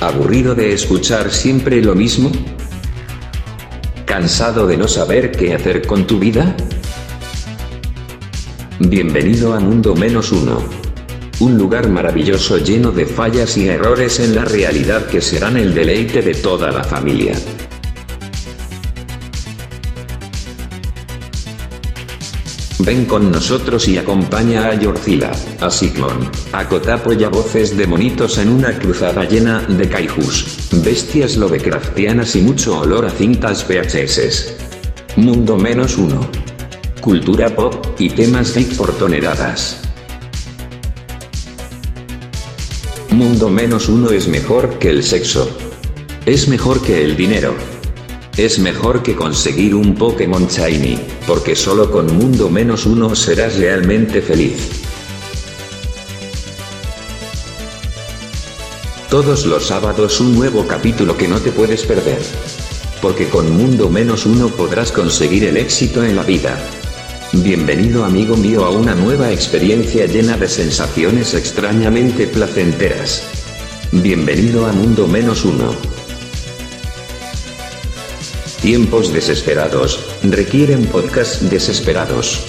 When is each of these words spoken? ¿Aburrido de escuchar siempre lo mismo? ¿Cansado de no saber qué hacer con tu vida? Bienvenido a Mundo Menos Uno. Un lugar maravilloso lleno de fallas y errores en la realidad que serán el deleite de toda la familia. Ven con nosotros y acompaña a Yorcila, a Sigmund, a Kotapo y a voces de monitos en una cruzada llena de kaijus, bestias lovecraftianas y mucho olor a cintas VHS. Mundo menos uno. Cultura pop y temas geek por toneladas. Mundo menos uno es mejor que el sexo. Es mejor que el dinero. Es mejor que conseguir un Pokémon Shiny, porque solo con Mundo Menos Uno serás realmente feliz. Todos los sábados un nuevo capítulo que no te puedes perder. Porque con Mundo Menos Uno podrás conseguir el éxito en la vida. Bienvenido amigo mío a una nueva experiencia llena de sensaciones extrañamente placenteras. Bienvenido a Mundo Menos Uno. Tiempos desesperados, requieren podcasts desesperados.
¿Aburrido 0.00 0.54
de 0.54 0.72
escuchar 0.72 1.30
siempre 1.30 1.82
lo 1.82 1.94
mismo? 1.94 2.32
¿Cansado 4.06 4.66
de 4.66 4.78
no 4.78 4.88
saber 4.88 5.30
qué 5.30 5.52
hacer 5.52 5.86
con 5.86 6.06
tu 6.06 6.18
vida? 6.18 6.56
Bienvenido 8.78 9.52
a 9.52 9.60
Mundo 9.60 9.94
Menos 9.94 10.32
Uno. 10.32 10.64
Un 11.40 11.58
lugar 11.58 11.90
maravilloso 11.90 12.56
lleno 12.56 12.92
de 12.92 13.04
fallas 13.04 13.58
y 13.58 13.68
errores 13.68 14.20
en 14.20 14.34
la 14.34 14.46
realidad 14.46 15.06
que 15.06 15.20
serán 15.20 15.58
el 15.58 15.74
deleite 15.74 16.22
de 16.22 16.32
toda 16.32 16.72
la 16.72 16.82
familia. 16.82 17.34
Ven 22.82 23.04
con 23.04 23.30
nosotros 23.30 23.86
y 23.88 23.98
acompaña 23.98 24.68
a 24.68 24.74
Yorcila, 24.74 25.32
a 25.60 25.70
Sigmund, 25.70 26.30
a 26.52 26.66
Kotapo 26.66 27.12
y 27.12 27.24
a 27.24 27.28
voces 27.28 27.76
de 27.76 27.86
monitos 27.86 28.38
en 28.38 28.48
una 28.48 28.78
cruzada 28.78 29.24
llena 29.24 29.60
de 29.60 29.86
kaijus, 29.86 30.70
bestias 30.82 31.36
lovecraftianas 31.36 32.36
y 32.36 32.40
mucho 32.40 32.78
olor 32.80 33.04
a 33.04 33.10
cintas 33.10 33.66
VHS. 33.68 34.54
Mundo 35.16 35.58
menos 35.58 35.98
uno. 35.98 36.26
Cultura 37.02 37.54
pop 37.54 37.84
y 37.98 38.08
temas 38.08 38.54
geek 38.54 38.74
por 38.76 38.92
toneladas. 38.96 39.82
Mundo 43.10 43.50
menos 43.50 43.90
uno 43.90 44.08
es 44.10 44.26
mejor 44.26 44.78
que 44.78 44.88
el 44.88 45.02
sexo. 45.02 45.50
Es 46.24 46.48
mejor 46.48 46.80
que 46.80 47.04
el 47.04 47.14
dinero. 47.14 47.54
Es 48.36 48.58
mejor 48.58 49.02
que 49.02 49.14
conseguir 49.14 49.74
un 49.74 49.94
Pokémon 49.94 50.46
Shiny, 50.46 50.98
porque 51.26 51.56
solo 51.56 51.90
con 51.90 52.06
Mundo 52.16 52.48
Menos 52.48 52.86
Uno 52.86 53.14
serás 53.14 53.56
realmente 53.56 54.22
feliz. 54.22 54.70
Todos 59.10 59.44
los 59.44 59.66
sábados 59.66 60.20
un 60.20 60.36
nuevo 60.36 60.66
capítulo 60.66 61.16
que 61.16 61.26
no 61.26 61.40
te 61.40 61.50
puedes 61.50 61.84
perder. 61.84 62.20
Porque 63.02 63.28
con 63.28 63.50
Mundo 63.56 63.90
Menos 63.90 64.24
Uno 64.24 64.48
podrás 64.48 64.92
conseguir 64.92 65.44
el 65.44 65.56
éxito 65.56 66.04
en 66.04 66.14
la 66.14 66.22
vida. 66.22 66.56
Bienvenido 67.32 68.04
amigo 68.04 68.36
mío 68.36 68.64
a 68.64 68.70
una 68.70 68.94
nueva 68.94 69.32
experiencia 69.32 70.06
llena 70.06 70.36
de 70.36 70.48
sensaciones 70.48 71.34
extrañamente 71.34 72.26
placenteras. 72.28 73.24
Bienvenido 73.90 74.66
a 74.66 74.72
Mundo 74.72 75.08
Menos 75.08 75.44
Uno. 75.44 75.99
Tiempos 78.62 79.10
desesperados, 79.10 80.04
requieren 80.22 80.84
podcasts 80.84 81.48
desesperados. 81.48 82.44